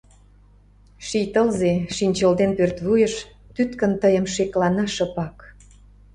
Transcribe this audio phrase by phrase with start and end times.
[1.05, 3.13] Ший тылзе, шинчылден пӧртвуйыш,
[3.55, 5.35] тӱткын тыйым шеклана шыпак?